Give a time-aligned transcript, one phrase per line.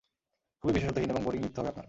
[0.63, 1.79] খুবই বিশেষত্বহীন এবং বোরিং মৃত্যু হবে আপনার!